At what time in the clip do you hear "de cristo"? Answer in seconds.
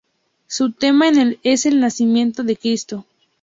2.43-3.05